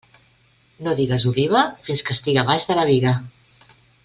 No 0.87 0.93
digues 0.99 1.27
oliva 1.33 1.61
fins 1.89 2.03
que 2.09 2.17
estiga 2.17 2.49
baix 2.51 2.67
de 2.71 2.79
la 2.81 2.89
biga. 2.95 3.15